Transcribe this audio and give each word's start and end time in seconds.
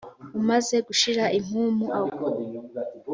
umaze 0.39 0.75
gushira 0.87 1.23
impumu 1.37 1.85
aho 1.99 2.11